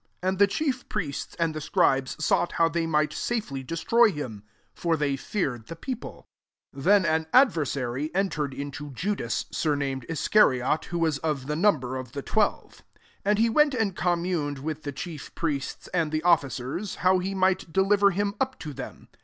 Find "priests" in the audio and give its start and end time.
0.89-1.35, 15.35-15.87